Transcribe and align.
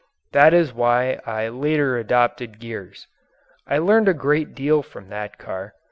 That 0.31 0.51
is 0.51 0.73
why 0.73 1.19
I 1.27 1.49
later 1.49 1.95
adopted 1.95 2.57
gears. 2.59 3.05
I 3.67 3.77
learned 3.77 4.07
a 4.07 4.15
great 4.15 4.55
deal 4.55 4.81
from 4.81 5.09
that 5.09 5.37
car. 5.37 5.75